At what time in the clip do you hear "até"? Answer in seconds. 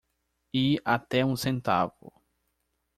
0.83-1.23